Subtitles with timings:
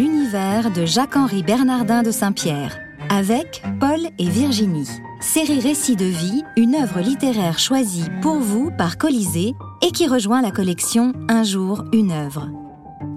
[0.00, 2.78] l'univers de Jacques-Henri Bernardin de Saint-Pierre,
[3.10, 4.88] avec Paul et Virginie.
[5.20, 9.52] Série Récits de vie, une œuvre littéraire choisie pour vous par Colisée
[9.82, 12.48] et qui rejoint la collection Un jour, une œuvre.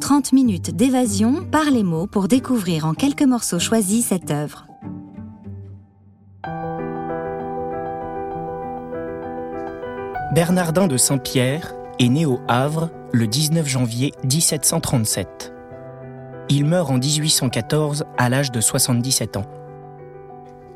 [0.01, 4.67] 30 minutes d'évasion par les mots pour découvrir en quelques morceaux choisis cette œuvre.
[10.35, 15.52] Bernardin de Saint-Pierre est né au Havre le 19 janvier 1737.
[16.49, 19.45] Il meurt en 1814 à l'âge de 77 ans.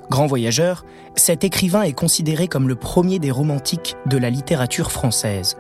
[0.09, 0.85] Grand voyageur,
[1.15, 5.57] cet écrivain est considéré comme le premier des romantiques de la littérature française.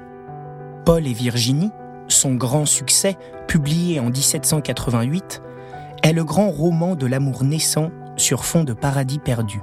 [0.85, 1.71] Paul et Virginie,
[2.07, 3.17] son grand succès,
[3.47, 5.41] publié en 1788,
[6.03, 9.61] est le grand roman de l'amour naissant sur fond de paradis perdu.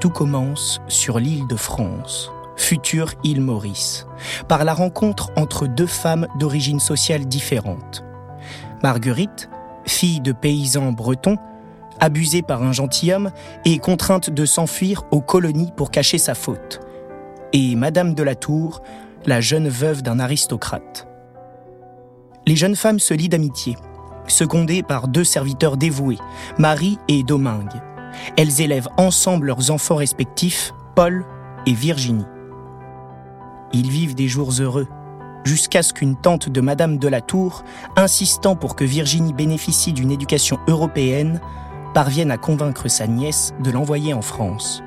[0.00, 4.06] Tout commence sur l'île de France, future île Maurice,
[4.48, 8.04] par la rencontre entre deux femmes d'origine sociale différente.
[8.82, 9.48] Marguerite,
[9.86, 11.36] fille de paysans bretons,
[12.00, 13.30] abusée par un gentilhomme
[13.64, 16.80] et contrainte de s'enfuir aux colonies pour cacher sa faute.
[17.52, 18.82] Et Madame de la Tour,
[19.26, 21.08] la jeune veuve d'un aristocrate.
[22.46, 23.76] Les jeunes femmes se lient d'amitié,
[24.26, 26.18] secondées par deux serviteurs dévoués,
[26.58, 27.82] Marie et Domingue.
[28.36, 31.24] Elles élèvent ensemble leurs enfants respectifs, Paul
[31.66, 32.26] et Virginie.
[33.72, 34.88] Ils vivent des jours heureux,
[35.48, 37.64] jusqu'à ce qu'une tante de Madame de la Tour,
[37.96, 41.40] insistant pour que Virginie bénéficie d'une éducation européenne,
[41.94, 44.82] parvienne à convaincre sa nièce de l'envoyer en France.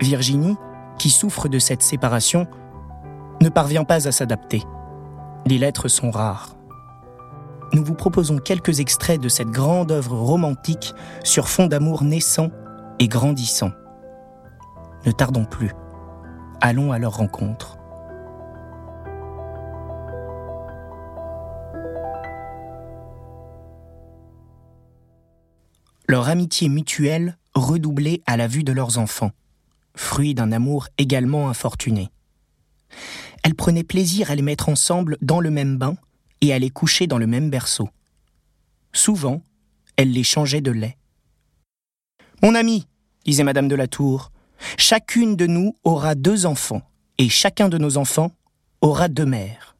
[0.00, 0.56] Virginie,
[0.98, 2.46] qui souffre de cette séparation,
[3.42, 4.62] ne parvient pas à s'adapter.
[5.46, 6.54] Les lettres sont rares.
[7.72, 10.94] Nous vous proposons quelques extraits de cette grande œuvre romantique
[11.24, 12.50] sur fond d'amour naissant
[13.00, 13.72] et grandissant.
[15.04, 15.72] Ne tardons plus.
[16.60, 17.75] Allons à leur rencontre.
[26.08, 29.32] Leur amitié mutuelle redoublait à la vue de leurs enfants,
[29.96, 32.10] fruit d'un amour également infortuné.
[33.42, 35.96] Elle prenait plaisir à les mettre ensemble dans le même bain
[36.40, 37.88] et à les coucher dans le même berceau.
[38.92, 39.42] Souvent,
[39.96, 40.96] elle les changeait de lait.
[42.42, 42.86] Mon ami,
[43.24, 44.30] disait Madame de la Tour,
[44.78, 46.82] chacune de nous aura deux enfants,
[47.18, 48.32] et chacun de nos enfants
[48.80, 49.75] aura deux mères.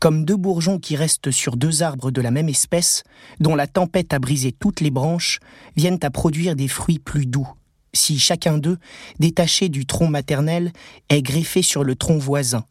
[0.00, 3.04] Comme deux bourgeons qui restent sur deux arbres de la même espèce,
[3.38, 5.40] dont la tempête a brisé toutes les branches,
[5.76, 7.48] viennent à produire des fruits plus doux,
[7.92, 8.78] si chacun d'eux,
[9.18, 10.72] détaché du tronc maternel,
[11.10, 12.64] est greffé sur le tronc voisin.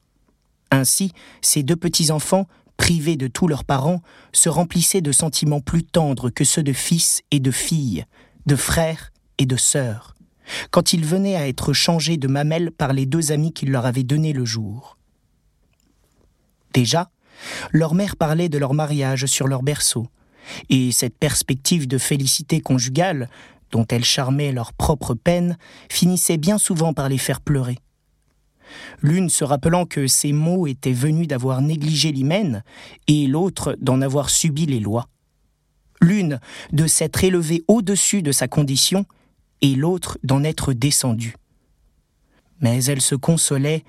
[0.71, 2.47] Ainsi, ces deux petits-enfants,
[2.77, 4.01] privés de tous leurs parents,
[4.33, 8.05] se remplissaient de sentiments plus tendres que ceux de fils et de filles,
[8.47, 10.15] de frères et de sœurs,
[10.71, 14.03] quand ils venaient à être changés de mamelles par les deux amis qu'ils leur avaient
[14.03, 14.97] donnés le jour.
[16.73, 17.11] Déjà,
[17.71, 20.07] leur mère parlait de leur mariage sur leur berceau,
[20.69, 23.29] et cette perspective de félicité conjugale,
[23.71, 25.57] dont elles charmaient leur propre peine,
[25.89, 27.77] finissait bien souvent par les faire pleurer.
[29.01, 32.63] L'une se rappelant que ces mots étaient venus d'avoir négligé l'hymen,
[33.07, 35.07] et l'autre d'en avoir subi les lois.
[36.01, 36.39] L'une
[36.71, 39.05] de s'être élevée au-dessus de sa condition,
[39.61, 41.35] et l'autre d'en être descendue.
[42.61, 43.83] Mais elles se consolaient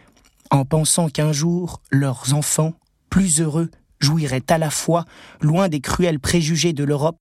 [0.50, 2.74] en pensant qu'un jour leurs enfants,
[3.10, 5.04] plus heureux, jouiraient à la fois,
[5.40, 7.18] loin des cruels préjugés de l'Europe,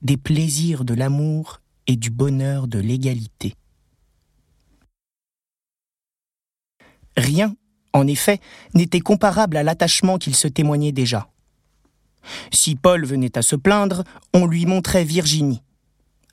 [0.00, 3.54] des plaisirs de l'amour et du bonheur de l'égalité.
[7.16, 7.54] Rien,
[7.92, 8.40] en effet,
[8.74, 11.28] n'était comparable à l'attachement qu'il se témoignait déjà.
[12.52, 15.62] Si Paul venait à se plaindre, on lui montrait Virginie.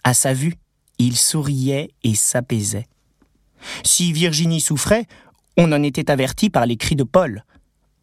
[0.04, 0.56] À sa vue,
[0.98, 2.88] il souriait et s'apaisait.
[3.84, 5.06] Si Virginie souffrait,
[5.58, 7.44] on en était averti par les cris de Paul.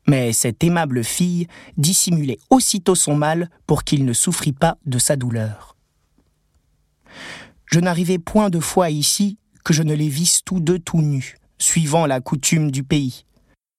[0.09, 1.47] Mais cette aimable fille
[1.77, 5.77] dissimulait aussitôt son mal pour qu'il ne souffrît pas de sa douleur.
[7.67, 11.37] Je n'arrivais point de fois ici que je ne les visse tous deux tout nus,
[11.59, 13.27] suivant la coutume du pays,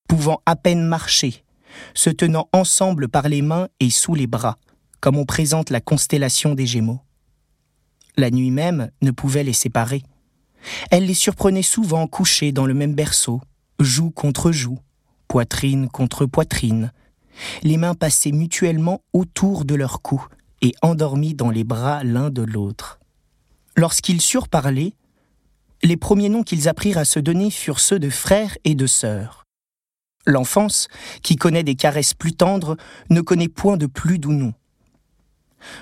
[0.07, 1.43] pouvant à peine marcher,
[1.95, 4.59] se tenant ensemble par les mains et sous les bras,
[4.99, 7.01] comme on présente la constellation des Gémeaux.
[8.17, 10.03] La nuit même ne pouvait les séparer.
[10.91, 13.41] Elle les surprenait souvent couchés dans le même berceau,
[13.79, 14.77] joue contre joue,
[15.29, 16.91] poitrine contre poitrine,
[17.63, 20.25] les mains passées mutuellement autour de leur cou
[20.61, 22.99] et endormis dans les bras l'un de l'autre.
[23.77, 24.95] Lorsqu'ils surent parler,
[25.83, 29.45] les premiers noms qu'ils apprirent à se donner furent ceux de frères et de sœurs.
[30.25, 30.89] L'enfance,
[31.21, 32.75] qui connaît des caresses plus tendres,
[33.09, 34.53] ne connaît point de plus doux noms.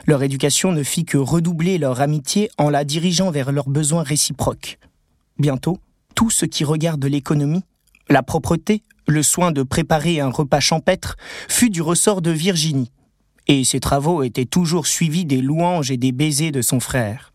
[0.06, 4.78] Leur éducation ne fit que redoubler leur amitié en la dirigeant vers leurs besoins réciproques.
[5.40, 5.78] Bientôt,
[6.16, 7.64] tout ce qui regarde l'économie,
[8.10, 11.16] la propreté, le soin de préparer un repas champêtre
[11.48, 12.92] fut du ressort de Virginie,
[13.48, 17.34] et ses travaux étaient toujours suivis des louanges et des baisers de son frère.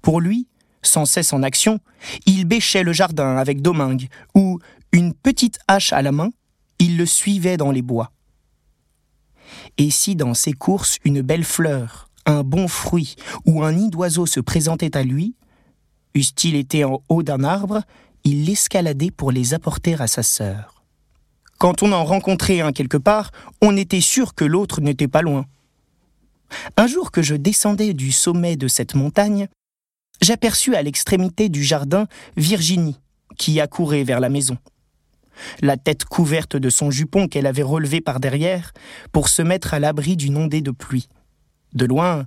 [0.00, 0.46] Pour lui,
[0.82, 1.80] sans cesse en action,
[2.26, 4.60] il bêchait le jardin avec Domingue, ou,
[4.92, 6.30] une petite hache à la main,
[6.78, 8.12] il le suivait dans les bois.
[9.78, 14.26] Et si dans ses courses une belle fleur, un bon fruit ou un nid d'oiseau
[14.26, 15.34] se présentait à lui,
[16.14, 17.82] eussent-il été en haut d'un arbre,
[18.26, 20.82] il l'escaladait pour les apporter à sa sœur.
[21.58, 23.30] Quand on en rencontrait un quelque part,
[23.62, 25.46] on était sûr que l'autre n'était pas loin.
[26.76, 29.46] Un jour que je descendais du sommet de cette montagne,
[30.20, 32.98] j'aperçus à l'extrémité du jardin Virginie,
[33.38, 34.58] qui accourait vers la maison.
[35.60, 38.72] La tête couverte de son jupon qu'elle avait relevé par derrière
[39.12, 41.08] pour se mettre à l'abri d'une ondée de pluie.
[41.74, 42.26] De loin,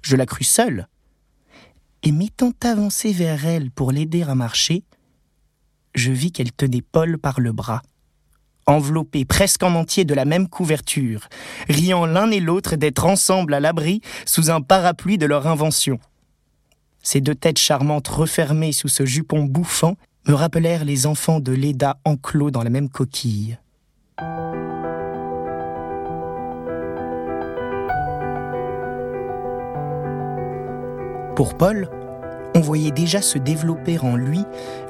[0.00, 0.88] je la crus seule.
[2.02, 4.84] Et m'étant avancé vers elle pour l'aider à marcher,
[5.94, 7.82] je vis qu'elle tenait Paul par le bras,
[8.66, 11.28] enveloppés presque en entier de la même couverture,
[11.68, 15.98] riant l'un et l'autre d'être ensemble à l'abri sous un parapluie de leur invention.
[17.02, 19.96] Ces deux têtes charmantes refermées sous ce jupon bouffant
[20.26, 23.58] me rappelèrent les enfants de Leda enclos dans la même coquille.
[31.36, 31.90] Pour Paul,
[32.54, 34.40] on voyait déjà se développer en lui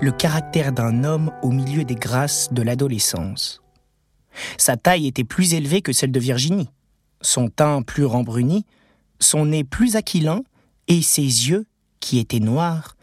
[0.00, 3.62] le caractère d'un homme au milieu des grâces de l'adolescence.
[4.58, 6.68] Sa taille était plus élevée que celle de Virginie,
[7.20, 8.66] son teint plus rembruni,
[9.20, 10.42] son nez plus aquilin
[10.88, 11.66] et ses yeux
[12.00, 12.96] qui était noir,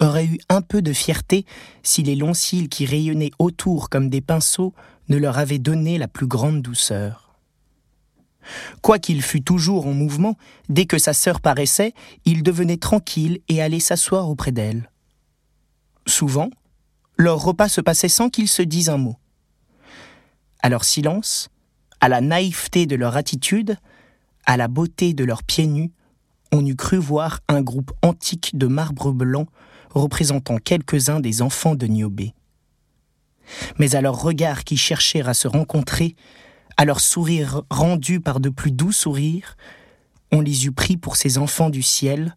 [0.00, 1.44] aurait eu un peu de fierté
[1.82, 4.74] si les longs cils qui rayonnaient autour comme des pinceaux
[5.08, 7.23] ne leur avaient donné la plus grande douceur.
[8.82, 10.36] Quoiqu'il fût toujours en mouvement,
[10.68, 11.94] dès que sa sœur paraissait,
[12.24, 14.90] il devenait tranquille et allait s'asseoir auprès d'elle.
[16.06, 16.50] Souvent,
[17.16, 19.16] leur repas se passait sans qu'ils se disent un mot.
[20.62, 21.48] À leur silence,
[22.00, 23.76] à la naïveté de leur attitude,
[24.46, 25.92] à la beauté de leurs pieds nus,
[26.52, 29.46] on eût cru voir un groupe antique de marbre blanc
[29.90, 32.34] représentant quelques-uns des enfants de Niobé.
[33.78, 36.16] Mais à leurs regards qui cherchèrent à se rencontrer,
[36.76, 39.56] à leurs sourires rendus par de plus doux sourires,
[40.32, 42.36] on les eût pris pour ces enfants du ciel,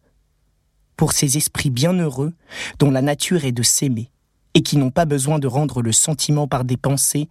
[0.96, 2.34] pour ces esprits bienheureux
[2.80, 4.12] dont la nature est de s'aimer
[4.54, 7.30] et qui n'ont pas besoin de rendre le sentiment par des pensées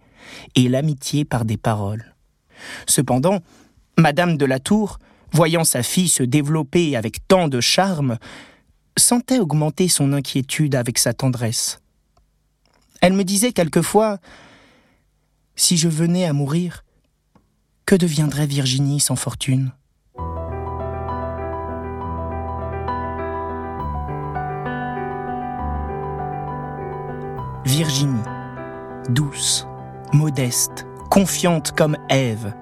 [0.55, 2.15] et l'amitié par des paroles.
[2.87, 3.39] Cependant,
[3.97, 4.99] Madame de la Tour
[5.31, 8.17] voyant sa fille se développer avec tant de charme,
[8.97, 11.81] sentait augmenter son inquiétude avec sa tendresse.
[13.01, 14.19] Elle me disait quelquefois
[15.55, 16.83] Si je venais à mourir,
[17.87, 19.71] que deviendrait Virginie sans fortune?
[27.65, 28.21] Virginie,
[29.09, 29.65] douce,
[30.11, 32.53] modeste, confiante comme Ève,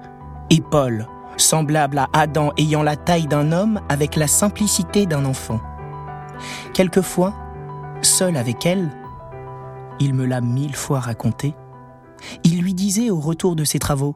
[0.50, 5.60] et Paul, semblable à Adam ayant la taille d'un homme avec la simplicité d'un enfant.
[6.72, 7.34] Quelquefois,
[8.00, 8.90] seul avec elle,
[9.98, 11.56] il me l'a mille fois raconté,
[12.44, 14.14] il lui disait au retour de ses travaux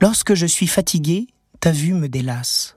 [0.00, 1.26] Lorsque je suis fatigué,
[1.60, 2.76] ta vue me délasse.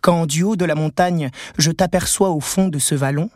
[0.00, 3.30] Quand du haut de la montagne, je t'aperçois au fond de ce vallon,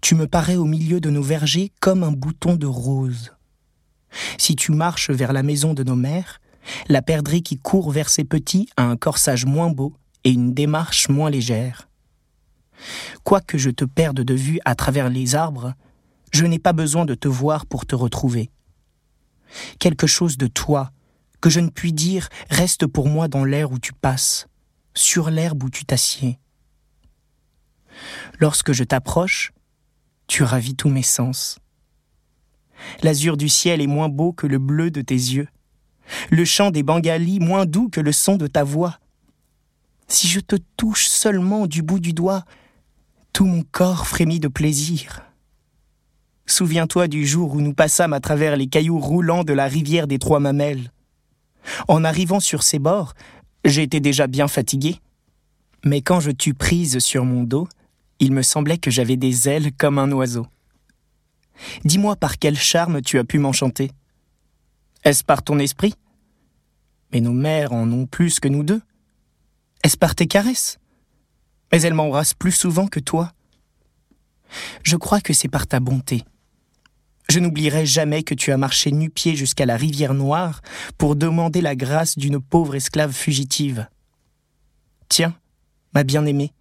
[0.00, 3.32] tu me parais au milieu de nos vergers comme un bouton de rose.
[4.38, 6.40] Si tu marches vers la maison de nos mères,
[6.88, 9.92] la perdrix qui court vers ses petits a un corsage moins beau
[10.22, 11.88] et une démarche moins légère.
[13.24, 15.74] Quoique je te perde de vue à travers les arbres,
[16.32, 18.50] je n'ai pas besoin de te voir pour te retrouver.
[19.78, 20.92] Quelque chose de toi,
[21.44, 24.46] que je ne puis dire, reste pour moi dans l'air où tu passes,
[24.94, 26.38] sur l'herbe où tu t'assieds.
[28.40, 29.52] Lorsque je t'approche,
[30.26, 31.58] tu ravis tous mes sens.
[33.02, 35.46] L'azur du ciel est moins beau que le bleu de tes yeux
[36.30, 38.98] le chant des bengalis moins doux que le son de ta voix.
[40.08, 42.44] Si je te touche seulement du bout du doigt,
[43.34, 45.22] tout mon corps frémit de plaisir.
[46.46, 50.18] Souviens-toi du jour où nous passâmes à travers les cailloux roulants de la rivière des
[50.18, 50.90] Trois Mamelles.
[51.88, 53.14] En arrivant sur ses bords,
[53.64, 55.00] j'étais déjà bien fatigué.
[55.84, 57.68] Mais quand je t'eus prise sur mon dos,
[58.20, 60.46] il me semblait que j'avais des ailes comme un oiseau.
[61.84, 63.90] Dis-moi par quel charme tu as pu m'enchanter.
[65.04, 65.94] Est-ce par ton esprit?
[67.12, 68.80] Mais nos mères en ont plus que nous deux.
[69.82, 70.78] Est-ce par tes caresses?
[71.70, 73.32] Mais elles m'embrassent plus souvent que toi.
[74.82, 76.24] Je crois que c'est par ta bonté.
[77.28, 80.60] Je n'oublierai jamais que tu as marché nu-pied jusqu'à la rivière Noire
[80.98, 83.88] pour demander la grâce d'une pauvre esclave fugitive.
[85.08, 85.34] Tiens,
[85.94, 86.52] ma bien-aimée,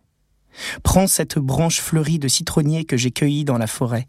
[0.84, 4.08] prends cette branche fleurie de citronnier que j'ai cueillie dans la forêt.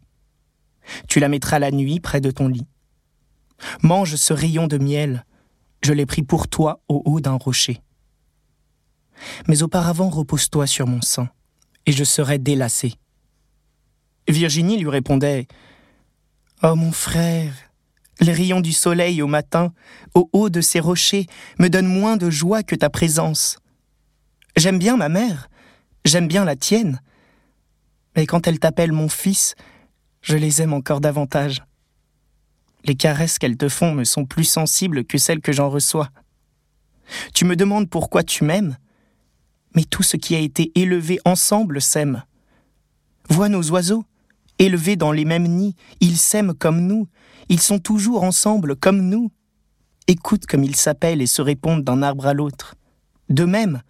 [1.08, 2.66] Tu la mettras la nuit près de ton lit.
[3.82, 5.24] Mange ce rayon de miel,
[5.82, 7.80] je l'ai pris pour toi au haut d'un rocher.
[9.48, 11.28] Mais auparavant, repose-toi sur mon sein,
[11.86, 12.94] et je serai délassé.
[14.28, 15.46] Virginie lui répondait
[16.66, 17.52] Oh mon frère,
[18.20, 19.74] les rayons du soleil au matin,
[20.14, 21.26] au haut de ces rochers,
[21.58, 23.58] me donnent moins de joie que ta présence.
[24.56, 25.50] J'aime bien ma mère,
[26.06, 27.02] j'aime bien la tienne,
[28.16, 29.56] mais quand elle t'appelle mon fils,
[30.22, 31.62] je les aime encore davantage.
[32.84, 36.08] Les caresses qu'elles te font me sont plus sensibles que celles que j'en reçois.
[37.34, 38.78] Tu me demandes pourquoi tu m'aimes,
[39.74, 42.24] mais tout ce qui a été élevé ensemble s'aime.
[43.28, 44.06] Vois nos oiseaux,
[44.58, 47.08] élevés dans les mêmes nids, ils s'aiment comme nous,
[47.48, 49.30] ils sont toujours ensemble comme nous.
[50.06, 52.74] Écoute comme ils s'appellent et se répondent d'un arbre à l'autre.
[53.28, 53.82] De même,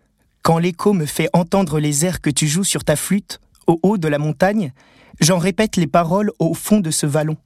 [0.43, 3.99] quand l'écho me fait entendre les airs que tu joues sur ta flûte, au haut
[3.99, 4.73] de la montagne,
[5.21, 7.37] j'en répète les paroles au fond de ce vallon.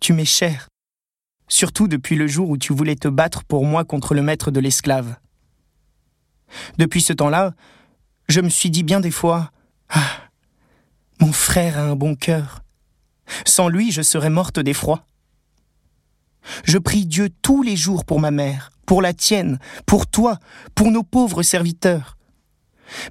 [0.00, 0.68] Tu m'es cher,
[1.46, 4.60] surtout depuis le jour où tu voulais te battre pour moi contre le maître de
[4.60, 5.16] l'esclave.
[6.78, 7.54] Depuis ce temps-là,
[8.28, 9.50] je me suis dit bien des fois
[9.90, 10.29] Ah,
[11.20, 12.62] mon frère a un bon cœur.
[13.44, 15.04] Sans lui, je serais morte d'effroi.
[16.64, 20.38] Je prie Dieu tous les jours pour ma mère, pour la tienne, pour toi,
[20.74, 22.16] pour nos pauvres serviteurs.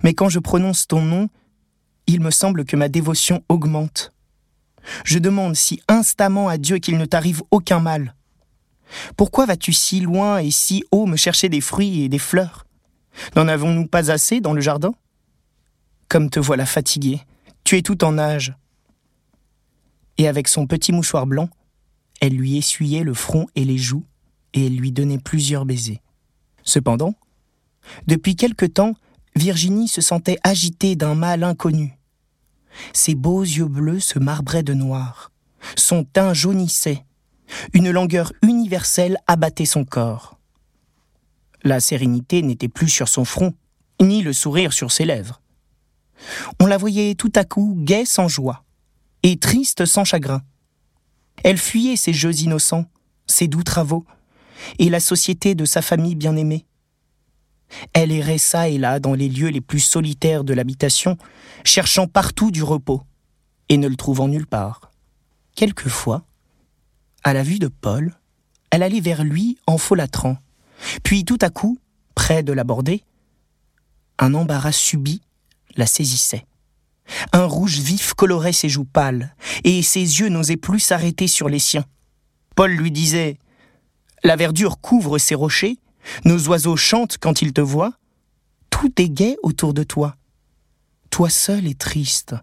[0.04, 1.30] Mais quand je prononce ton nom,
[2.08, 4.12] il me semble que ma dévotion augmente.
[5.06, 8.16] Je demande si instamment à Dieu qu'il ne t'arrive aucun mal.
[9.16, 12.66] Pourquoi vas-tu si loin et si haut me chercher des fruits et des fleurs?
[13.36, 14.94] N'en avons-nous pas assez dans le jardin?
[16.08, 17.22] Comme te voilà fatigué,
[17.70, 18.56] tu es tout en âge.
[20.18, 21.52] Et avec son petit mouchoir blanc,
[22.20, 24.06] elle lui essuyait le front et les joues,
[24.56, 26.02] et elle lui donnait plusieurs baisers.
[26.64, 27.14] Cependant,
[28.08, 28.96] depuis quelque temps,
[29.36, 31.96] Virginie se sentait agitée d'un mal inconnu.
[32.92, 35.32] Ses beaux yeux bleus se marbraient de noir,
[35.76, 37.06] son teint jaunissait,
[37.74, 40.40] une langueur universelle abattait son corps.
[41.62, 43.54] La sérénité n'était plus sur son front,
[44.02, 45.40] ni le sourire sur ses lèvres.
[46.60, 48.64] On la voyait tout à coup gaie sans joie,
[49.24, 50.42] et triste sans chagrin.
[51.44, 52.86] Elle fuyait ses jeux innocents,
[53.28, 54.06] ses doux travaux,
[54.78, 56.66] et la société de sa famille bien-aimée.
[57.94, 61.18] Elle errait ça et là dans les lieux les plus solitaires de l'habitation,
[61.64, 63.04] cherchant partout du repos,
[63.70, 64.92] et ne le trouvant nulle part.
[65.56, 66.26] Quelquefois,
[67.24, 68.18] à la vue de Paul,
[68.72, 70.38] elle allait vers lui en folâtrant,
[71.04, 71.78] puis tout à coup,
[72.16, 73.04] près de l'aborder,
[74.18, 75.22] un embarras subit
[75.76, 76.46] la saisissait.
[77.34, 81.60] Un rouge vif colorait ses joues pâles, et ses yeux n'osaient plus s'arrêter sur les
[81.60, 81.86] siens.
[82.56, 83.38] Paul lui disait
[84.24, 85.78] La verdure couvre ces rochers,
[86.26, 87.94] nos oiseaux chantent quand ils te voient,
[88.70, 90.16] tout est gai autour de toi.
[91.10, 92.36] Toi seul est triste.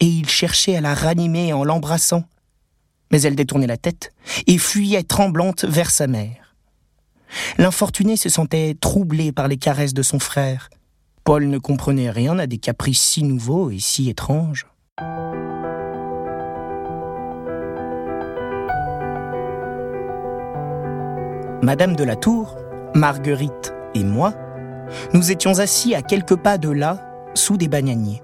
[0.00, 2.24] Et il cherchait à la ranimer en l'embrassant.
[3.10, 4.12] Mais elle détournait la tête
[4.46, 6.56] et fuyait tremblante vers sa mère.
[7.56, 10.68] L'infortuné se sentait troublé par les caresses de son frère.
[11.24, 14.66] Paul ne comprenait rien à des caprices si nouveaux et si étranges.
[21.62, 22.56] Madame de la Tour,
[22.96, 24.34] Marguerite et moi,
[25.14, 28.20] nous étions assis à quelques pas de là, sous des bananiers.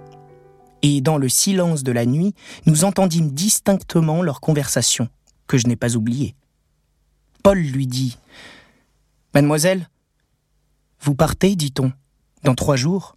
[0.82, 2.34] Et dans le silence de la nuit,
[2.66, 5.08] nous entendîmes distinctement leur conversation,
[5.46, 6.34] que je n'ai pas oubliée.
[7.44, 8.18] Paul lui dit
[9.34, 9.88] Mademoiselle,
[11.00, 11.92] vous partez, dit-on,
[12.44, 13.16] dans trois jours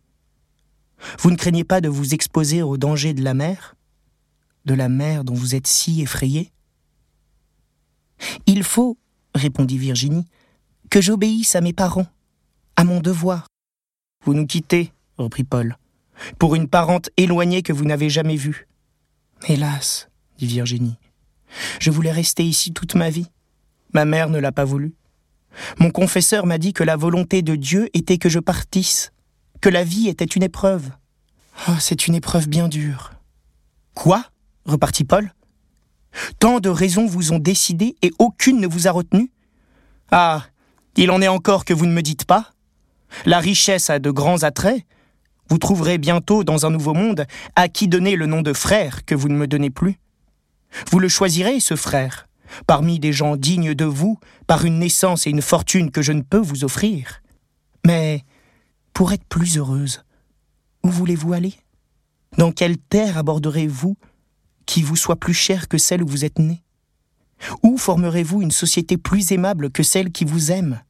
[1.20, 3.76] Vous ne craignez pas de vous exposer au danger de la mer
[4.66, 6.52] De la mer dont vous êtes si effrayée
[8.46, 8.98] Il faut,
[9.36, 10.26] répondit Virginie,
[10.90, 12.08] que j'obéisse à mes parents,
[12.76, 13.48] à mon devoir.
[14.26, 15.78] Vous nous quittez, reprit Paul,
[16.38, 18.68] pour une parente éloignée que vous n'avez jamais vue.
[19.48, 20.98] Hélas, dit Virginie,
[21.80, 23.28] je voulais rester ici toute ma vie.
[23.94, 24.94] Ma mère ne l'a pas voulu.
[25.80, 29.12] Mon confesseur m'a dit que la volonté de Dieu était que je partisse,
[29.60, 30.90] que la vie était une épreuve.
[31.68, 33.12] Oh, c'est une épreuve bien dure.
[33.94, 34.26] Quoi?
[34.66, 35.34] repartit Paul.
[36.40, 39.32] Tant de raisons vous ont décidé et aucune ne vous a retenu?
[40.12, 40.46] Ah,
[40.98, 42.52] il en est encore que vous ne me dites pas
[43.26, 44.84] La richesse a de grands attraits.
[45.50, 49.16] Vous trouverez bientôt dans un nouveau monde à qui donner le nom de frère que
[49.16, 50.00] vous ne me donnez plus.
[50.90, 52.28] Vous le choisirez, ce frère,
[52.68, 56.22] parmi des gens dignes de vous, par une naissance et une fortune que je ne
[56.22, 57.22] peux vous offrir.
[57.86, 58.24] Mais,
[58.94, 60.04] pour être plus heureuse,
[60.84, 61.56] où voulez-vous aller?
[62.38, 63.98] Dans quelle terre aborderez-vous
[64.66, 66.64] qui vous soit plus chère que celle où vous êtes né
[67.64, 70.82] Où formerez-vous une société plus aimable que celle qui vous aime?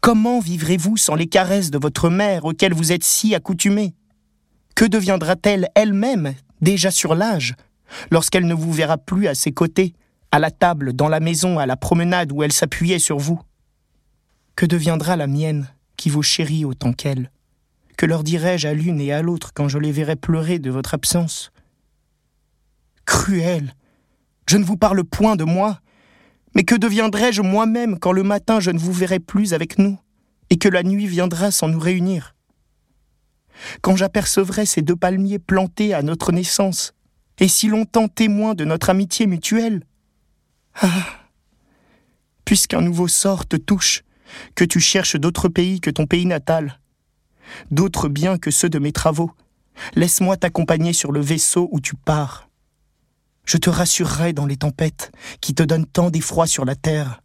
[0.00, 3.94] Comment vivrez-vous sans les caresses de votre mère auxquelles vous êtes si accoutumé
[4.74, 7.54] Que deviendra-t-elle elle-même, déjà sur l'âge,
[8.10, 9.94] lorsqu'elle ne vous verra plus à ses côtés?
[10.30, 13.40] À la table, dans la maison, à la promenade où elle s'appuyait sur vous.
[14.56, 17.30] Que deviendra la mienne qui vous chérit autant qu'elle?
[17.96, 20.94] Que leur dirai-je à l'une et à l'autre quand je les verrai pleurer de votre
[20.94, 21.50] absence?
[23.06, 23.74] Cruel!
[24.48, 25.80] Je ne vous parle point de moi,
[26.54, 29.98] mais que deviendrai-je moi-même quand le matin je ne vous verrai plus avec nous,
[30.50, 32.34] et que la nuit viendra sans nous réunir?
[33.82, 36.94] Quand j'apercevrai ces deux palmiers plantés à notre naissance,
[37.38, 39.82] et si longtemps témoins de notre amitié mutuelle
[40.80, 41.06] Ah
[42.44, 44.04] Puisqu'un nouveau sort te touche,
[44.54, 46.78] que tu cherches d'autres pays que ton pays natal,
[47.70, 49.32] d'autres biens que ceux de mes travaux,
[49.96, 52.48] laisse-moi t'accompagner sur le vaisseau où tu pars.
[53.44, 57.22] Je te rassurerai dans les tempêtes qui te donnent tant d'effroi sur la terre.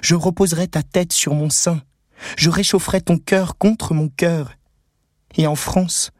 [0.00, 1.82] Je reposerai ta tête sur mon sein,
[2.36, 4.52] je réchaufferai ton cœur contre mon cœur.
[5.36, 6.10] Et en France,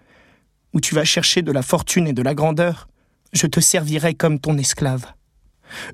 [0.75, 2.89] où tu vas chercher de la fortune et de la grandeur,
[3.33, 5.07] je te servirai comme ton esclave.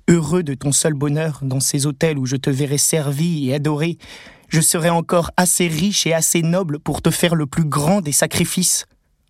[0.08, 3.98] Heureux de ton seul bonheur dans ces hôtels où je te verrai servi et adoré,
[4.48, 8.12] je serai encore assez riche et assez noble pour te faire le plus grand des
[8.12, 8.86] sacrifices,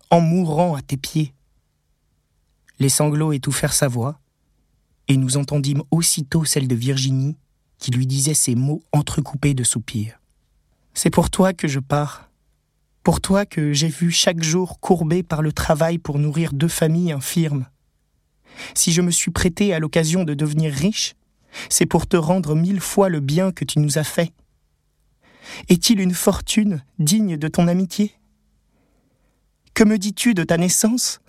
[0.09, 1.33] en mourant à tes pieds.
[2.79, 4.19] Les sanglots étouffèrent sa voix,
[5.07, 7.35] et nous entendîmes aussitôt celle de Virginie
[7.79, 10.19] qui lui disait ces mots entrecoupés de soupirs.
[10.93, 12.29] C'est pour toi que je pars,
[13.03, 17.11] pour toi que j'ai vu chaque jour courbé par le travail pour nourrir deux familles
[17.11, 17.65] infirmes,
[18.73, 21.15] si je me suis prêté à l'occasion de devenir riche,
[21.69, 24.33] c'est pour te rendre mille fois le bien que tu nous as fait.
[25.67, 28.13] Est-il une fortune digne de ton amitié?
[29.73, 31.21] Que me dis-tu de ta naissance?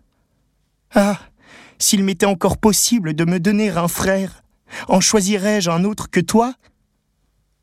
[0.95, 1.19] Ah,
[1.79, 4.43] s'il m'était encore possible de me donner un frère,
[4.89, 6.55] en choisirais-je un autre que toi?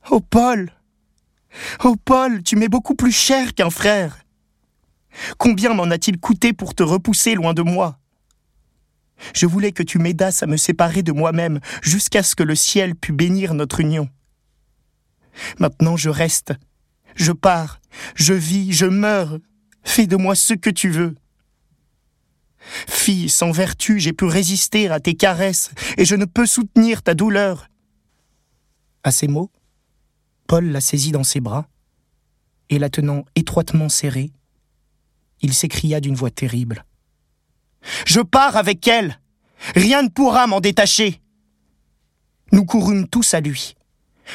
[0.09, 0.71] Oh Paul!
[1.83, 4.19] Oh Paul, tu m'es beaucoup plus cher qu'un frère.
[5.37, 7.99] Combien m'en a-t-il coûté pour te repousser loin de moi?
[9.33, 12.95] Je voulais que tu m'aidasses à me séparer de moi-même jusqu'à ce que le ciel
[12.95, 14.09] pût bénir notre union.
[15.59, 16.53] Maintenant je reste,
[17.15, 17.79] je pars,
[18.15, 19.39] je vis, je meurs.
[19.83, 21.15] Fais de moi ce que tu veux.
[22.87, 27.13] Fille sans vertu, j'ai pu résister à tes caresses, et je ne peux soutenir ta
[27.13, 27.69] douleur.
[29.03, 29.51] À ces mots,
[30.47, 31.67] Paul la saisit dans ses bras,
[32.69, 34.31] et la tenant étroitement serrée,
[35.41, 36.83] il s'écria d'une voix terrible.
[38.05, 39.19] Je pars avec elle.
[39.75, 41.21] Rien ne pourra m'en détacher.
[42.51, 43.75] Nous courûmes tous à lui.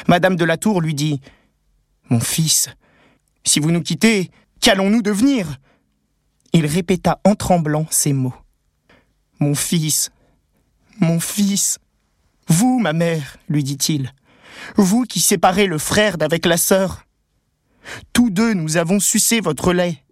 [0.07, 1.21] Madame de la Tour lui dit
[2.09, 2.69] Mon fils,
[3.43, 5.57] si vous nous quittez, qu'allons-nous devenir?
[6.53, 8.35] Il répéta en tremblant ces mots.
[9.39, 10.11] Mon fils,
[10.99, 11.79] mon fils,
[12.47, 14.13] vous, ma mère, lui dit-il,
[14.75, 17.05] vous qui séparez le frère d'avec la sœur.
[18.13, 20.03] Tous deux nous avons sucé votre lait.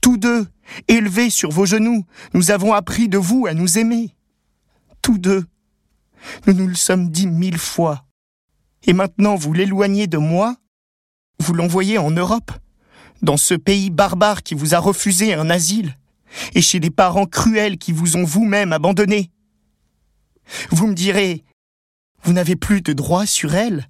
[0.00, 0.46] Tous deux,
[0.88, 2.04] élevés sur vos genoux,
[2.34, 4.14] nous avons appris de vous à nous aimer.
[5.02, 5.44] Tous deux,
[6.46, 8.04] nous nous le sommes dit mille fois.
[8.84, 10.56] Et maintenant vous l'éloignez de moi
[11.40, 12.52] Vous l'envoyez en Europe
[13.22, 15.96] Dans ce pays barbare qui vous a refusé un asile
[16.54, 19.30] Et chez des parents cruels qui vous ont vous-même abandonné
[20.70, 21.44] Vous me direz,
[22.22, 23.88] vous n'avez plus de droit sur elle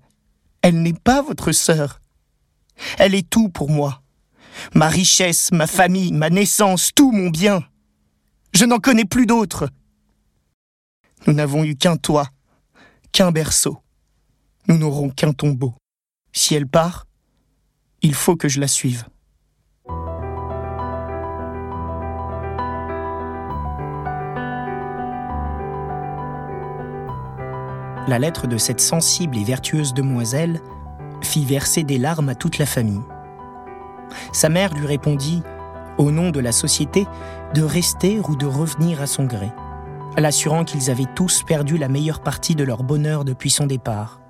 [0.62, 2.00] Elle n'est pas votre sœur.
[2.98, 4.02] Elle est tout pour moi
[4.75, 7.62] ma richesse, ma famille, ma naissance, tout mon bien.
[8.53, 9.68] Je n'en connais plus d'autres.
[11.27, 12.29] Nous n'avons eu qu'un toit,
[13.12, 13.79] qu'un berceau.
[14.68, 15.75] Nous n'aurons qu'un tombeau.
[16.33, 17.07] Si elle part,
[18.03, 19.05] il faut que je la suive.
[28.07, 30.62] La lettre de cette sensible et vertueuse demoiselle
[31.21, 33.03] fit verser des larmes à toute la famille.
[34.33, 35.42] Sa mère lui répondit,
[35.99, 37.07] au nom de la société,
[37.55, 39.51] de rester ou de revenir à son gré,
[40.16, 44.21] l'assurant qu'ils avaient tous perdu la meilleure partie de leur bonheur depuis son départ,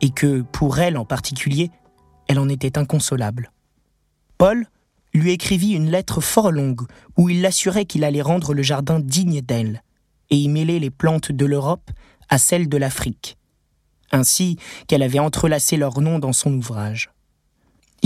[0.00, 1.70] et que, pour elle en particulier,
[2.28, 3.50] elle en était inconsolable.
[4.38, 4.66] Paul
[5.14, 6.82] lui écrivit une lettre fort longue
[7.16, 9.82] où il l'assurait qu'il allait rendre le jardin digne d'elle,
[10.30, 11.90] et y mêler les plantes de l'Europe
[12.28, 13.38] à celles de l'Afrique,
[14.12, 14.58] ainsi
[14.88, 17.10] qu'elle avait entrelacé leurs noms dans son ouvrage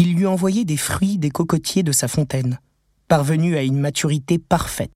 [0.00, 2.58] il lui envoyait des fruits des cocotiers de sa fontaine,
[3.06, 4.92] parvenus à une maturité parfaite.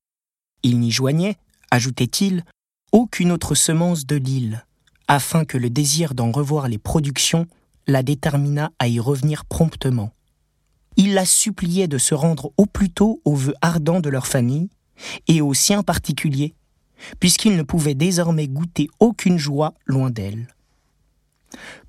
[0.63, 1.37] Il n'y joignait,
[1.71, 2.43] ajoutait-il,
[2.91, 4.65] aucune autre semence de l'île,
[5.07, 7.47] afin que le désir d'en revoir les productions
[7.87, 10.11] la déterminât à y revenir promptement.
[10.97, 14.71] Il la suppliait de se rendre au plus tôt aux vœux ardents de leur famille,
[15.29, 16.55] et aux siens particuliers,
[17.21, 20.49] puisqu'il ne pouvait désormais goûter aucune joie loin d'elle.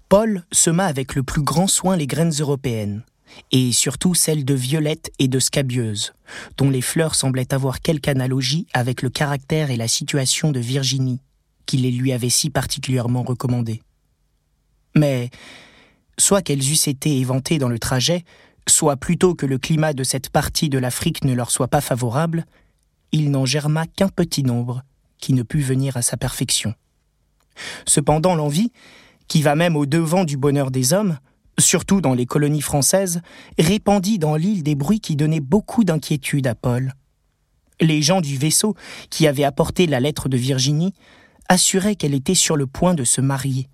[0.07, 3.03] Paul sema avec le plus grand soin les graines européennes,
[3.51, 6.13] et surtout celles de violettes et de scabieuses,
[6.57, 11.21] dont les fleurs semblaient avoir quelque analogie avec le caractère et la situation de Virginie,
[11.65, 13.81] qui les lui avait si particulièrement recommandées.
[14.95, 15.31] Mais,
[16.17, 18.23] soit qu'elles eussent été éventées dans le trajet,
[18.67, 22.45] soit plutôt que le climat de cette partie de l'Afrique ne leur soit pas favorable,
[23.11, 24.83] il n'en germa qu'un petit nombre
[25.17, 26.73] qui ne put venir à sa perfection.
[27.87, 28.71] Cependant, l'envie,
[29.27, 31.17] qui va même au devant du bonheur des hommes,
[31.59, 33.21] surtout dans les colonies françaises,
[33.57, 36.93] répandit dans l'île des bruits qui donnaient beaucoup d'inquiétude à Paul.
[37.81, 38.75] Les gens du vaisseau,
[39.09, 40.93] qui avaient apporté la lettre de Virginie,
[41.49, 43.67] assuraient qu'elle était sur le point de se marier.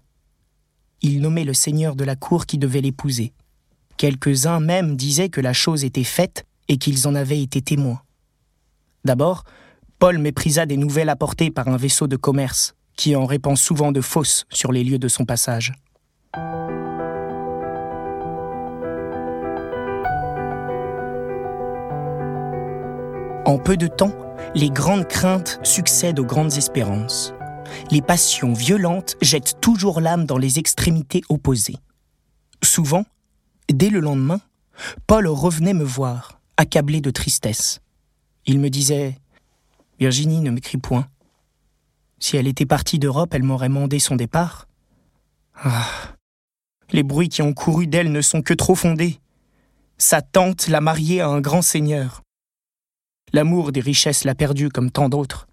[1.02, 3.34] Ils nommaient le seigneur de la cour qui devait l'épouser.
[3.98, 8.02] Quelques-uns même disaient que la chose était faite et qu'ils en avaient été témoins.
[9.06, 9.44] D'abord,
[10.00, 14.00] Paul méprisa des nouvelles apportées par un vaisseau de commerce, qui en répand souvent de
[14.00, 15.74] fausses sur les lieux de son passage.
[23.48, 24.14] En peu de temps,
[24.54, 27.34] les grandes craintes succèdent aux grandes espérances.
[27.90, 31.78] Les passions violentes jettent toujours l'âme dans les extrémités opposées.
[32.64, 33.06] Souvent,
[33.68, 34.42] dès le lendemain,
[35.08, 37.82] Paul revenait me voir, accablé de tristesse.
[38.46, 39.18] Il me disait
[40.00, 41.08] Virginie ne m'écrit point.
[42.22, 44.68] Si elle était partie d'Europe, elle m'aurait mandé son départ.
[45.56, 46.16] Ah
[46.92, 49.20] Les bruits qui ont couru d'elle ne sont que trop fondés.
[49.98, 52.22] Sa tante l'a mariée à un grand seigneur.
[53.34, 55.48] L'amour des richesses l'a perdu comme tant d'autres.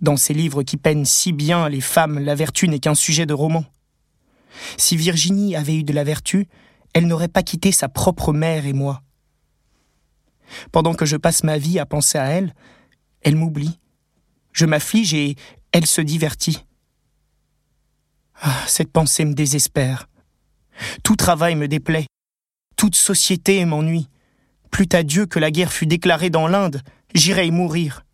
[0.00, 3.34] Dans ces livres qui peignent si bien les femmes, la vertu n'est qu'un sujet de
[3.34, 3.64] roman.
[4.76, 6.46] Si Virginie avait eu de la vertu,
[6.92, 9.02] elle n'aurait pas quitté sa propre mère et moi.
[10.72, 12.54] Pendant que je passe ma vie à penser à elle,
[13.22, 13.78] elle m'oublie.
[14.54, 15.36] Je m'afflige et
[15.72, 16.64] elle se divertit.
[18.40, 20.08] Ah, cette pensée me désespère.
[21.02, 22.06] Tout travail me déplaît.
[22.76, 24.08] Toute société m'ennuie.
[24.70, 26.82] Plût à Dieu que la guerre fût déclarée dans l'Inde,
[27.14, 28.04] j'irais mourir.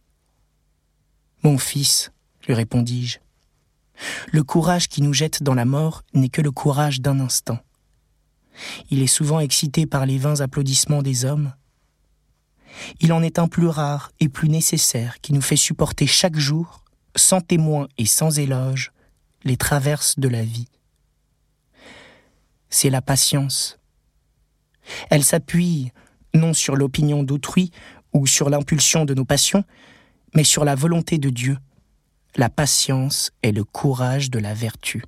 [1.42, 2.10] Mon fils,
[2.46, 3.18] lui répondis-je,
[4.32, 7.58] le courage qui nous jette dans la mort n'est que le courage d'un instant.
[8.90, 11.52] Il est souvent excité par les vains applaudissements des hommes.
[13.00, 16.84] Il en est un plus rare et plus nécessaire qui nous fait supporter chaque jour,
[17.16, 18.92] sans témoin et sans éloge,
[19.44, 20.68] les traverses de la vie.
[22.68, 23.78] C'est la patience.
[25.10, 25.92] Elle s'appuie
[26.34, 27.70] non sur l'opinion d'autrui
[28.12, 29.64] ou sur l'impulsion de nos passions,
[30.34, 31.58] mais sur la volonté de Dieu.
[32.36, 35.02] La patience est le courage de la vertu.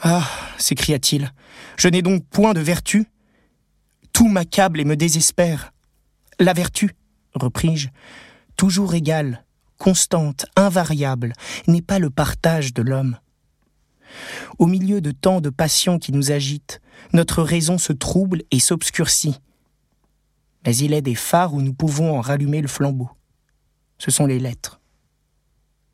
[0.00, 0.28] Ah,
[0.58, 1.32] s'écria-t-il,
[1.76, 3.06] je n'ai donc point de vertu
[4.12, 5.72] Tout m'accable et me désespère.
[6.42, 6.90] La vertu,
[7.34, 7.88] repris-je,
[8.56, 9.44] toujours égale,
[9.78, 11.32] constante, invariable,
[11.68, 13.16] n'est pas le partage de l'homme.
[14.58, 16.80] Au milieu de tant de passions qui nous agitent,
[17.12, 19.38] notre raison se trouble et s'obscurcit
[20.64, 23.10] mais il est des phares où nous pouvons en rallumer le flambeau.
[23.98, 24.80] Ce sont les lettres.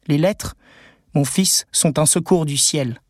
[0.09, 0.57] Les lettres,
[1.15, 3.01] mon fils, sont un secours du ciel.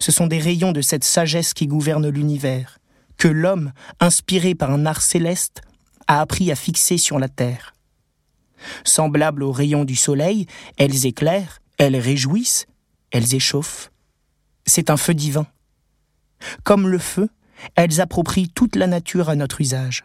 [0.00, 2.78] Ce sont des rayons de cette sagesse qui gouverne l'univers,
[3.18, 5.62] que l'homme, inspiré par un art céleste,
[6.06, 7.74] a appris à fixer sur la terre.
[8.84, 12.66] Semblables aux rayons du soleil, elles éclairent, elles réjouissent,
[13.10, 13.90] elles échauffent.
[14.66, 15.46] C'est un feu divin.
[16.62, 17.28] Comme le feu,
[17.74, 20.04] elles approprient toute la nature à notre usage.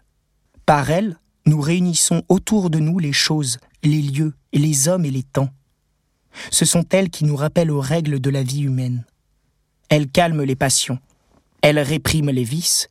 [0.65, 5.23] Par elles, nous réunissons autour de nous les choses, les lieux, les hommes et les
[5.23, 5.49] temps.
[6.51, 9.05] Ce sont elles qui nous rappellent aux règles de la vie humaine.
[9.89, 10.99] Elles calment les passions,
[11.61, 12.89] elles répriment les vices,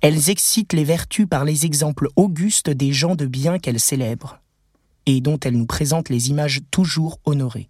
[0.00, 4.40] elles excitent les vertus par les exemples augustes des gens de bien qu'elles célèbrent,
[5.06, 7.68] et dont elles nous présentent les images toujours honorées.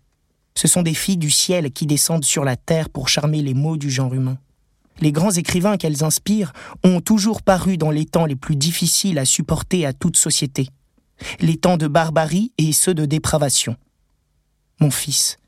[0.55, 3.77] Ce sont des filles du ciel qui descendent sur la terre pour charmer les maux
[3.77, 4.39] du genre humain
[5.01, 6.53] les grands écrivains qu'elles inspirent
[6.85, 10.69] ont toujours paru dans les temps les plus difficiles à supporter à toute société,
[11.41, 13.77] les temps de barbarie et ceux de dépravation.
[14.81, 15.39] Mon fils,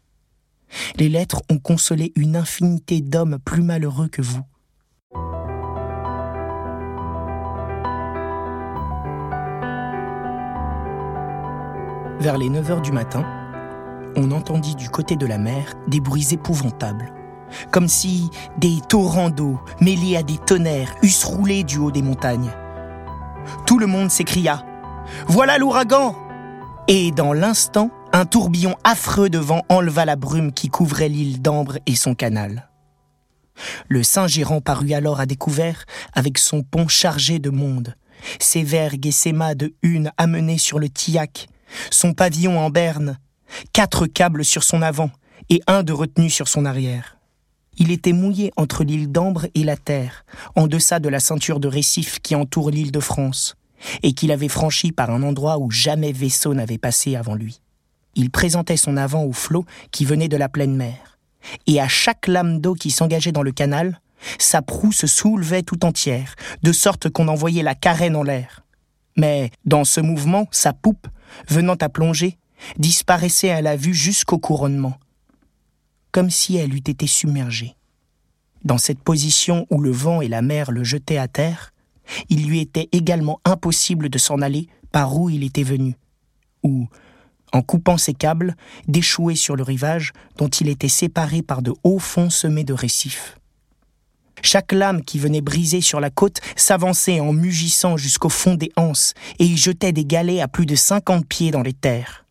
[0.96, 4.42] les lettres ont consolé une infinité d'hommes plus malheureux que vous.
[12.20, 13.24] Vers les 9 heures du matin,
[14.16, 17.12] on entendit du côté de la mer des bruits épouvantables
[17.70, 22.50] comme si des torrents d'eau mêlés à des tonnerres eussent roulé du haut des montagnes.
[23.66, 24.64] Tout le monde s'écria
[25.26, 26.14] Voilà l'ouragan
[26.88, 31.78] Et dans l'instant, un tourbillon affreux de vent enleva la brume qui couvrait l'île d'Ambre
[31.86, 32.68] et son canal.
[33.88, 37.94] Le Saint-Gérant parut alors à découvert avec son pont chargé de monde,
[38.38, 41.48] ses vergues et ses mâts de une amenés sur le tillac,
[41.90, 43.18] son pavillon en berne,
[43.72, 45.10] quatre câbles sur son avant
[45.50, 47.16] et un de retenu sur son arrière.
[47.78, 50.24] Il était mouillé entre l'île d'Ambre et la terre,
[50.56, 53.54] en deçà de la ceinture de récifs qui entoure l'île de France,
[54.02, 57.60] et qu'il avait franchi par un endroit où jamais vaisseau n'avait passé avant lui.
[58.16, 61.18] Il présentait son avant au flot qui venait de la pleine mer,
[61.68, 64.00] et à chaque lame d'eau qui s'engageait dans le canal,
[64.38, 68.64] sa proue se soulevait tout entière, de sorte qu'on envoyait la carène en l'air.
[69.16, 71.06] Mais, dans ce mouvement, sa poupe,
[71.48, 72.38] venant à plonger,
[72.78, 74.98] disparaissait à la vue jusqu'au couronnement,
[76.12, 77.74] comme si elle eût été submergée.
[78.64, 81.72] Dans cette position où le vent et la mer le jetaient à terre,
[82.28, 85.94] il lui était également impossible de s'en aller par où il était venu,
[86.62, 86.88] ou,
[87.52, 91.98] en coupant ses câbles, d'échouer sur le rivage dont il était séparé par de hauts
[91.98, 93.37] fonds semés de récifs.
[94.42, 99.14] Chaque lame qui venait briser sur la côte s'avançait en mugissant jusqu'au fond des anses
[99.38, 102.24] et y jetait des galets à plus de cinquante pieds dans les terres.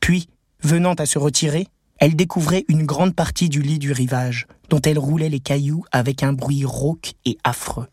[0.00, 0.28] Puis,
[0.62, 4.98] venant à se retirer, elle découvrait une grande partie du lit du rivage, dont elle
[4.98, 7.88] roulait les cailloux avec un bruit rauque et affreux.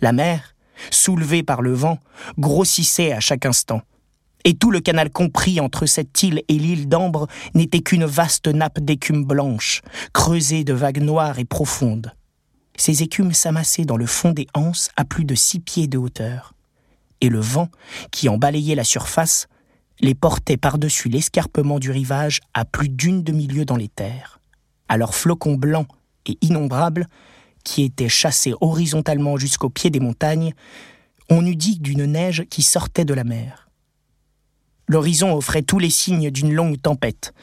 [0.00, 0.54] La mer,
[0.90, 1.98] soulevée par le vent,
[2.38, 3.82] grossissait à chaque instant,
[4.46, 8.78] et tout le canal compris entre cette île et l'île d'Ambre n'était qu'une vaste nappe
[8.78, 9.82] d'écume blanche,
[10.12, 12.12] creusée de vagues noires et profondes.
[12.76, 16.54] Ces écumes s'amassaient dans le fond des anses à plus de six pieds de hauteur,
[17.20, 17.70] et le vent,
[18.12, 19.48] qui en balayait la surface,
[19.98, 24.38] les portait par-dessus l'escarpement du rivage à plus d'une demi-lieue dans les terres.
[24.88, 25.88] À leurs flocons blancs
[26.24, 27.08] et innombrables,
[27.64, 30.52] qui étaient chassés horizontalement jusqu'au pied des montagnes,
[31.30, 33.65] on eût dit d'une neige qui sortait de la mer.
[34.88, 37.34] L'horizon offrait tous les signes d'une longue tempête.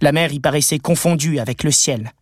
[0.00, 2.12] La mer y paraissait confondue avec le ciel.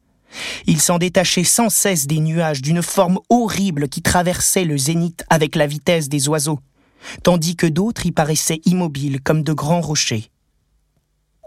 [0.66, 5.54] Il s'en détachait sans cesse des nuages d'une forme horrible qui traversait le zénith avec
[5.54, 6.60] la vitesse des oiseaux,
[7.22, 10.30] tandis que d'autres y paraissaient immobiles comme de grands rochers.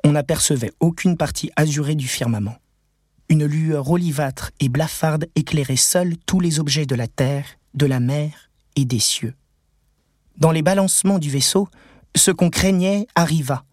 [0.04, 2.58] On n'apercevait aucune partie azurée du firmament.
[3.30, 8.00] Une lueur olivâtre et blafarde éclairait seule tous les objets de la terre, de la
[8.00, 9.34] mer et des cieux.
[10.38, 11.68] Dans les balancements du vaisseau,
[12.16, 13.64] ce qu'on craignait arriva.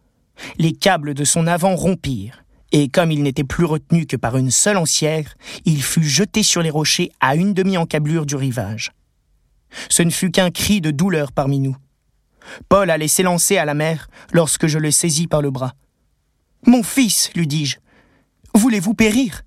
[0.58, 4.50] Les câbles de son avant rompirent, et comme il n'était plus retenu que par une
[4.50, 8.92] seule ancière, il fut jeté sur les rochers à une demi-encablure du rivage.
[9.88, 11.76] Ce ne fut qu'un cri de douleur parmi nous.
[12.68, 15.74] Paul allait s'élancer à la mer lorsque je le saisis par le bras.
[16.66, 17.78] Mon fils, lui dis-je,
[18.54, 19.42] voulez-vous périr?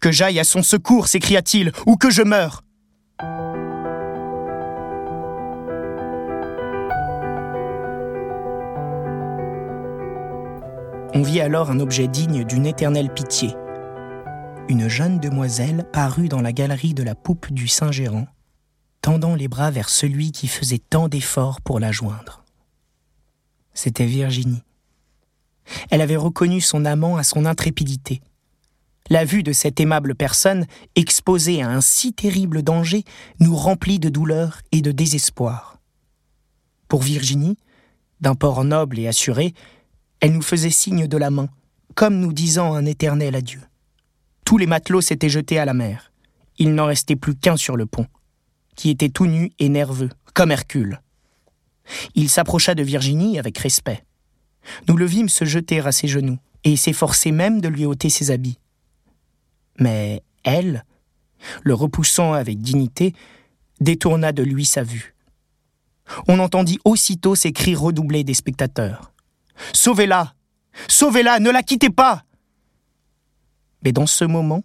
[0.00, 2.62] Que j'aille à son secours, s'écria-t-il, ou que je meure
[11.16, 13.56] On vit alors un objet digne d'une éternelle pitié.
[14.68, 18.26] Une jeune demoiselle parut dans la galerie de la poupe du Saint-Gérant,
[19.00, 22.44] tendant les bras vers celui qui faisait tant d'efforts pour la joindre.
[23.72, 24.62] C'était Virginie.
[25.90, 28.20] Elle avait reconnu son amant à son intrépidité.
[29.08, 33.04] La vue de cette aimable personne, exposée à un si terrible danger,
[33.40, 35.78] nous remplit de douleur et de désespoir.
[36.88, 37.56] Pour Virginie,
[38.20, 39.54] d'un port noble et assuré,
[40.20, 41.48] elle nous faisait signe de la main,
[41.94, 43.60] comme nous disant un éternel adieu.
[44.44, 46.12] Tous les matelots s'étaient jetés à la mer.
[46.58, 48.06] Il n'en restait plus qu'un sur le pont,
[48.76, 51.00] qui était tout nu et nerveux, comme Hercule.
[52.14, 54.04] Il s'approcha de Virginie avec respect.
[54.88, 58.30] Nous le vîmes se jeter à ses genoux et s'efforcer même de lui ôter ses
[58.30, 58.58] habits.
[59.78, 60.84] Mais elle,
[61.62, 63.14] le repoussant avec dignité,
[63.80, 65.14] détourna de lui sa vue.
[66.28, 69.12] On entendit aussitôt ces cris redoublés des spectateurs.
[69.72, 70.34] Sauvez-la
[70.88, 72.24] Sauvez-la Ne la quittez pas
[73.82, 74.62] Mais dans ce moment,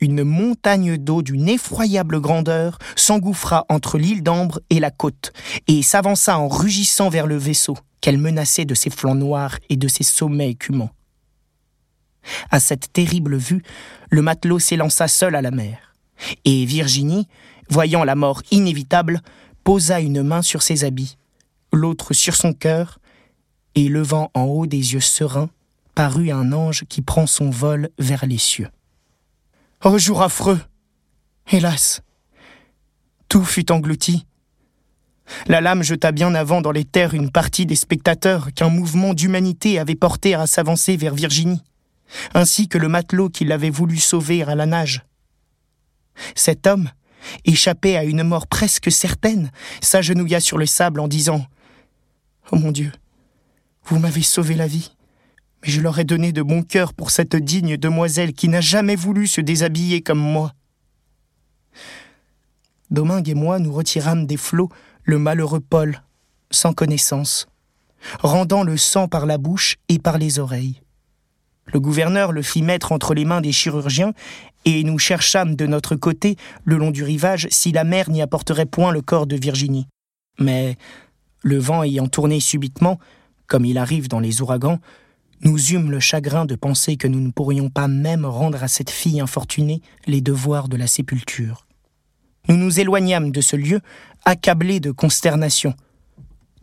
[0.00, 5.32] une montagne d'eau d'une effroyable grandeur s'engouffra entre l'île d'Ambre et la côte,
[5.66, 9.88] et s'avança en rugissant vers le vaisseau, qu'elle menaçait de ses flancs noirs et de
[9.88, 10.90] ses sommets écumants.
[12.50, 13.62] À cette terrible vue,
[14.10, 15.94] le matelot s'élança seul à la mer,
[16.44, 17.28] et Virginie,
[17.70, 19.22] voyant la mort inévitable,
[19.62, 21.16] posa une main sur ses habits,
[21.72, 22.98] l'autre sur son cœur,
[23.74, 25.50] et levant en haut des yeux sereins,
[25.94, 28.68] parut un ange qui prend son vol vers les cieux.
[29.84, 30.60] Oh jour affreux
[31.50, 32.02] Hélas
[33.28, 34.26] Tout fut englouti.
[35.46, 39.78] La lame jeta bien avant dans les terres une partie des spectateurs qu'un mouvement d'humanité
[39.78, 41.62] avait porté à s'avancer vers Virginie,
[42.34, 45.04] ainsi que le matelot qui l'avait voulu sauver à la nage.
[46.34, 46.90] Cet homme,
[47.44, 51.46] échappé à une mort presque certaine, s'agenouilla sur le sable en disant
[52.52, 52.92] Oh mon Dieu,
[53.86, 54.92] vous m'avez sauvé la vie,
[55.62, 58.96] mais je leur ai donné de bon cœur pour cette digne demoiselle qui n'a jamais
[58.96, 60.52] voulu se déshabiller comme moi.
[62.90, 64.70] Domingue et moi nous retirâmes des flots
[65.02, 66.02] le malheureux Paul,
[66.50, 67.46] sans connaissance,
[68.20, 70.80] rendant le sang par la bouche et par les oreilles.
[71.66, 74.12] Le gouverneur le fit mettre entre les mains des chirurgiens,
[74.66, 78.66] et nous cherchâmes de notre côté, le long du rivage, si la mer n'y apporterait
[78.66, 79.86] point le corps de Virginie.
[80.38, 80.76] Mais,
[81.42, 82.98] le vent ayant tourné subitement,
[83.46, 84.78] comme il arrive dans les ouragans,
[85.42, 88.90] nous eûmes le chagrin de penser que nous ne pourrions pas même rendre à cette
[88.90, 91.66] fille infortunée les devoirs de la sépulture.
[92.48, 93.80] Nous nous éloignâmes de ce lieu,
[94.24, 95.74] accablés de consternation.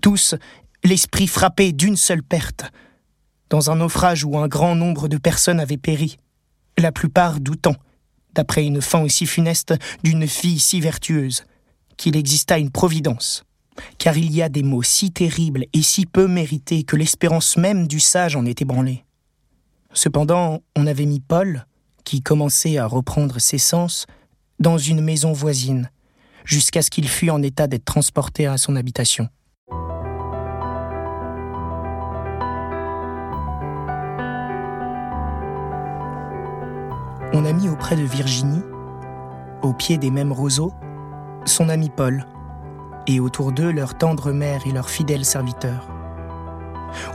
[0.01, 0.35] Tous,
[0.83, 2.71] l'esprit frappé d'une seule perte,
[3.49, 6.17] dans un naufrage où un grand nombre de personnes avaient péri,
[6.77, 7.75] la plupart doutant,
[8.33, 11.43] d'après une fin aussi funeste d'une fille si vertueuse,
[11.97, 13.43] qu'il exista une providence
[13.97, 17.87] car il y a des mots si terribles et si peu mérités que l'espérance même
[17.87, 19.05] du sage en est ébranlée.
[19.93, 21.65] Cependant, on avait mis Paul,
[22.03, 24.05] qui commençait à reprendre ses sens,
[24.59, 25.89] dans une maison voisine,
[26.45, 29.27] jusqu'à ce qu'il fût en état d'être transporté à son habitation.
[37.33, 38.61] On a mis auprès de Virginie,
[39.61, 40.73] au pied des mêmes roseaux,
[41.45, 42.25] son ami Paul,
[43.07, 45.87] et autour d'eux leur tendre mère et leurs fidèles serviteurs.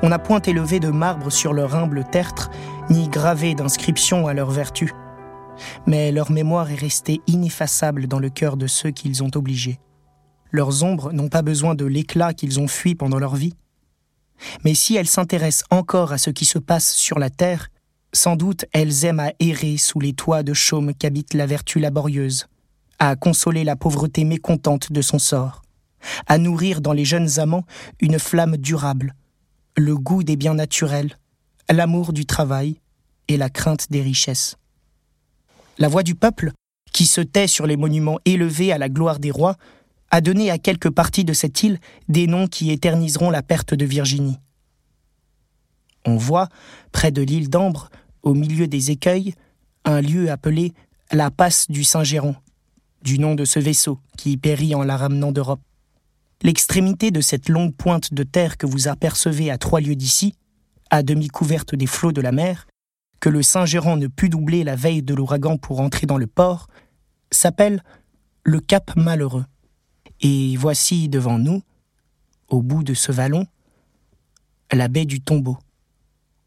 [0.03, 2.51] On n'a point élevé de marbre sur leur humble tertre,
[2.91, 4.93] ni gravé d'inscriptions à leur vertu,
[5.87, 9.79] mais leur mémoire est restée ineffaçable dans le cœur de ceux qu'ils ont obligés.
[10.51, 13.55] Leurs ombres n'ont pas besoin de l'éclat qu'ils ont fui pendant leur vie.
[14.65, 17.69] Mais si elles s'intéressent encore à ce qui se passe sur la terre,
[18.13, 22.47] sans doute elles aiment à errer sous les toits de chaume qu'habite la vertu laborieuse,
[22.99, 25.63] à consoler la pauvreté mécontente de son sort,
[26.27, 27.65] à nourrir dans les jeunes amants
[28.01, 29.15] une flamme durable,
[29.77, 31.17] le goût des biens naturels,
[31.71, 32.81] l'amour du travail
[33.29, 34.57] et la crainte des richesses.
[35.79, 36.53] La voix du peuple,
[36.93, 39.57] qui se tait sur les monuments élevés à la gloire des rois,
[40.11, 41.79] a donné à quelques parties de cette île
[42.09, 44.39] des noms qui éterniseront la perte de Virginie.
[46.07, 46.49] On voit,
[46.93, 47.91] près de l'île d'Ambre,
[48.23, 49.35] au milieu des écueils,
[49.85, 50.73] un lieu appelé
[51.13, 52.37] la passe du Saint-Géron,
[53.03, 55.61] du nom de ce vaisseau qui périt en la ramenant d'Europe.
[56.43, 60.35] L'extrémité de cette longue pointe de terre que vous apercevez à trois lieues d'ici,
[60.91, 62.67] à demi couverte des flots de la mer,
[63.21, 66.69] que le Saint-Gérant ne put doubler la veille de l'ouragan pour entrer dans le port,
[67.31, 67.83] s'appelle
[68.45, 69.47] le Cap Malheureux.
[70.21, 71.63] Et voici devant nous,
[72.49, 73.47] au bout de ce vallon,
[74.73, 75.59] la baie du Tombeau,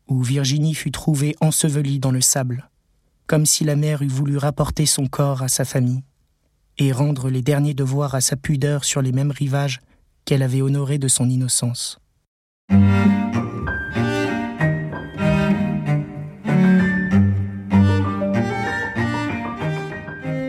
[0.07, 2.69] où Virginie fut trouvée ensevelie dans le sable,
[3.27, 6.03] comme si la mère eût voulu rapporter son corps à sa famille
[6.79, 9.79] et rendre les derniers devoirs à sa pudeur sur les mêmes rivages
[10.25, 11.99] qu'elle avait honorés de son innocence.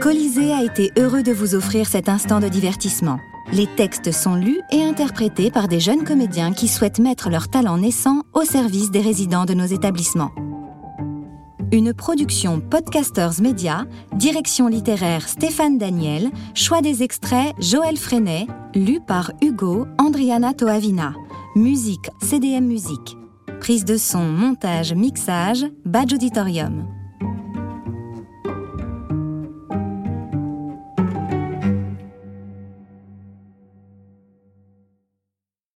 [0.00, 3.18] Colisée a été heureux de vous offrir cet instant de divertissement.
[3.52, 7.78] Les textes sont lus et interprétés par des jeunes comédiens qui souhaitent mettre leur talent
[7.78, 10.30] naissant au service des résidents de nos établissements.
[11.72, 19.30] Une production Podcasters Media, direction littéraire Stéphane Daniel, choix des extraits Joël Freinet, lu par
[19.40, 21.14] Hugo Andriana Toavina,
[21.54, 23.16] musique CDM Musique,
[23.60, 26.88] prise de son, montage, mixage, badge auditorium.